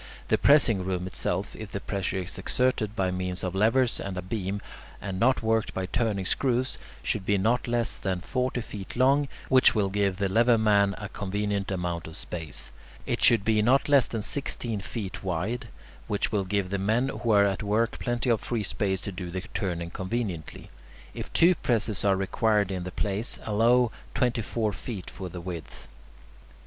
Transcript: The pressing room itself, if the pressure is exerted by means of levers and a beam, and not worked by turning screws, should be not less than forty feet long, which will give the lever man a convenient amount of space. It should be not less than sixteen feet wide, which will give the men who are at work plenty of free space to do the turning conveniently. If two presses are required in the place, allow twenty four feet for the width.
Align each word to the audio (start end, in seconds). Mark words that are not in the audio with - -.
The 0.29 0.37
pressing 0.39 0.83
room 0.83 1.05
itself, 1.05 1.55
if 1.55 1.69
the 1.71 1.79
pressure 1.79 2.23
is 2.23 2.39
exerted 2.39 2.95
by 2.95 3.11
means 3.11 3.43
of 3.43 3.53
levers 3.53 3.99
and 3.99 4.17
a 4.17 4.23
beam, 4.23 4.59
and 4.99 5.19
not 5.19 5.43
worked 5.43 5.75
by 5.75 5.85
turning 5.85 6.25
screws, 6.25 6.79
should 7.03 7.23
be 7.23 7.37
not 7.37 7.67
less 7.67 7.99
than 7.99 8.21
forty 8.21 8.61
feet 8.61 8.95
long, 8.95 9.27
which 9.47 9.75
will 9.75 9.89
give 9.89 10.17
the 10.17 10.27
lever 10.27 10.57
man 10.57 10.95
a 10.97 11.07
convenient 11.07 11.69
amount 11.69 12.07
of 12.07 12.15
space. 12.15 12.71
It 13.05 13.21
should 13.21 13.45
be 13.45 13.61
not 13.61 13.87
less 13.87 14.07
than 14.07 14.23
sixteen 14.23 14.79
feet 14.81 15.23
wide, 15.23 15.67
which 16.07 16.31
will 16.31 16.45
give 16.45 16.71
the 16.71 16.79
men 16.79 17.09
who 17.09 17.29
are 17.29 17.45
at 17.45 17.61
work 17.61 17.99
plenty 17.99 18.31
of 18.31 18.41
free 18.41 18.63
space 18.63 19.01
to 19.01 19.11
do 19.11 19.29
the 19.29 19.41
turning 19.53 19.91
conveniently. 19.91 20.71
If 21.13 21.31
two 21.31 21.53
presses 21.53 22.03
are 22.03 22.15
required 22.15 22.71
in 22.71 22.85
the 22.85 22.91
place, 22.91 23.37
allow 23.43 23.91
twenty 24.15 24.41
four 24.41 24.73
feet 24.73 25.11
for 25.11 25.29
the 25.29 25.41
width. 25.41 25.87